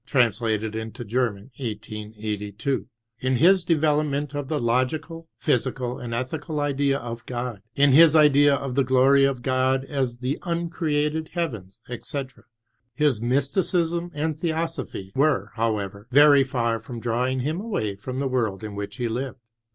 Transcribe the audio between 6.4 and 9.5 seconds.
idea of God; in his idea of the glory of